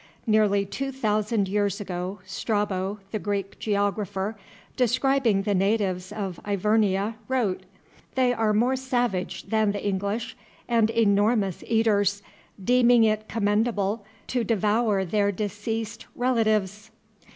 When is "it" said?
13.03-13.27